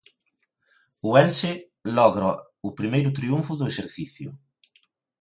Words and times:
O 1.07 1.09
Elxe 1.23 1.53
logra 1.97 2.29
o 2.67 2.69
primeiro 2.79 3.15
triunfo 3.17 3.53
do 3.59 3.67
exercicio. 3.71 4.29